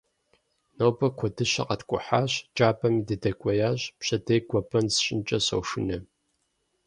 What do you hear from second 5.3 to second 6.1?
сошынэ.